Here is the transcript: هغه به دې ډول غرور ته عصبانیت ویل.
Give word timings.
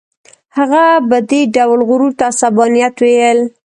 هغه 0.57 0.83
به 1.09 1.17
دې 1.29 1.41
ډول 1.55 1.79
غرور 1.89 2.11
ته 2.19 2.23
عصبانیت 2.31 2.95
ویل. 3.03 3.39